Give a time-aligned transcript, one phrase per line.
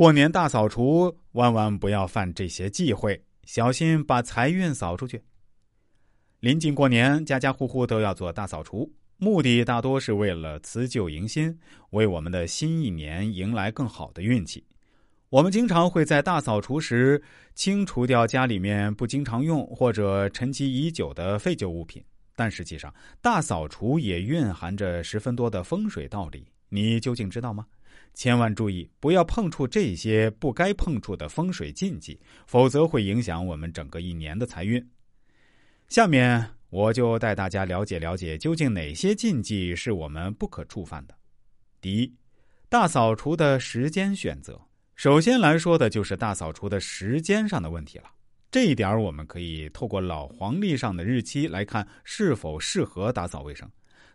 [0.00, 5.22] 过年大扫除，万万不要犯这些忌讳，小心把财运扫出去。
[6.38, 11.54] 临近过年，家家户户都要做大扫除，目的大多是为了辞旧迎新，
[11.90, 14.64] 为我们的新一年迎来更好的运气。
[15.28, 17.22] 我们经常会在大扫除时
[17.54, 22.02] 清除掉家里面不经常用或者沉积已久的废旧物品，
[22.34, 22.90] 但实际上，
[23.20, 26.46] 大扫除也蕴含着十分多的风水道理。
[26.70, 27.66] 你究竟知道吗？
[28.14, 34.86] 千万注意，不要碰触这些不该碰触的风水禁忌，否则会影响我们整个一年的财运。
[35.88, 41.14] 下面我就带大家了解了解，究竟哪些禁忌是我们不可触犯的。
[41.80, 42.14] 第一，
[42.68, 44.60] 大扫除的时间选择。
[44.94, 48.04] 首先来说的就是大扫除的时间上的问题了。
[48.50, 53.70] 这一点我们可以透过老黄历上的日期来看是否适合打扫卫生。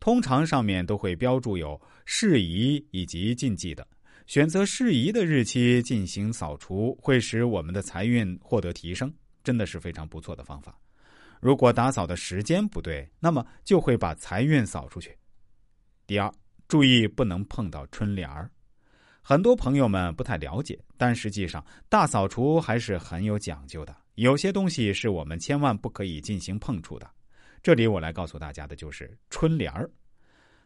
[0.00, 3.86] 通常上面都会标注有适宜以及禁忌的。
[4.26, 9.12] 选择适宜的日期进行扫除，会使我们的财运获得提升，
[9.44, 10.78] 真的是非常不错的方法。
[11.40, 15.16] 如果打扫的时间不对，那么就会把财运扫出去。
[16.06, 16.32] 第二，
[16.68, 18.50] 注意不能碰到春联儿。
[19.22, 23.94] 很多朋友们不太了解，但实际上大扫除还是很有讲究的。
[24.14, 27.10] 有些东西是我们千万不可以进行碰触的。
[27.62, 29.90] 这里我来告诉大家的就是春联儿。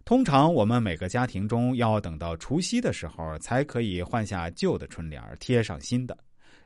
[0.04, 6.16] 通常我们每个家庭中要等到除夕的时候才可以换下旧的春联儿，贴上新的。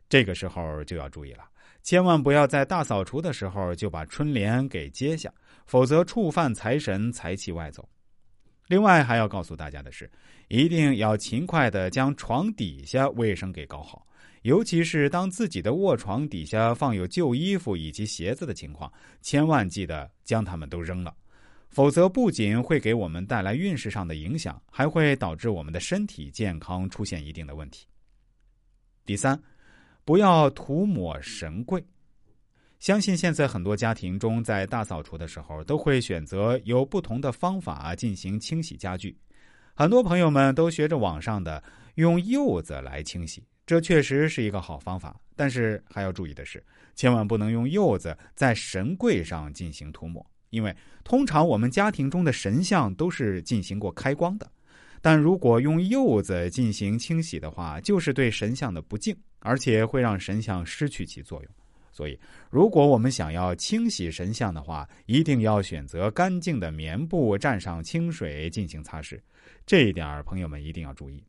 [0.09, 1.45] 这个时候就要注意了，
[1.83, 5.33] 千万不要在大扫除的时候就把春联给揭下，
[5.67, 7.89] 否则触犯财神，财气外走。
[8.69, 10.09] 另外还要告诉大家的是，
[10.49, 14.07] 一定要勤快的将床底下卫生给搞好，
[14.43, 21.15] 尤其是当自己的卧床底下放有旧衣服以及鞋子的情况，千万记得将它们都扔了，
[21.71, 27.87] 否则不仅会给我们带来运势上的影响，还会导致我们的身体健康出现一定的问题。
[29.07, 29.41] 第三，
[30.05, 31.83] 不要涂抹神柜。
[32.79, 39.17] 相信现在很多家庭中，在大扫除的时候，都会选择有不同的方法进行清洗家具。
[39.75, 41.63] 很多朋友们都学着网上的
[41.97, 45.19] 用柚子来清洗，这确实是一个好方法。
[45.35, 54.49] 但是还要注意的是，千万不能用柚子在神柜上进行涂抹，因为通常我们家庭中的神像都是进行过开光的。
[55.01, 61.51] 但如果用柚子进行清洗的话，就是对神像的不敬，而且会让神像失去其作用。
[61.99, 62.17] 所以，
[62.49, 69.21] 如果我们想要清洗神像的话，一定要选择干净的棉布，蘸上清水进行擦拭。
[69.67, 71.25] 这一点，朋友们一定要注意。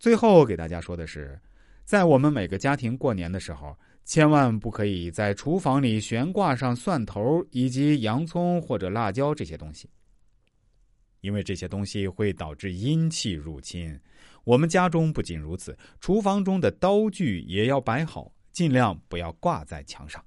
[0.00, 1.40] 最后给大家说的是，
[1.84, 9.88] 在我们每个家庭过年的时候，千万不可以在厨房里悬挂上蒜头以及洋葱或者辣椒这些东西，
[11.20, 13.96] 因为这些东西会导致阴气入侵。
[14.42, 18.32] 我们家中不仅如此，厨房中的刀具也要摆好。
[18.52, 20.24] 尽量不要挂在墙上。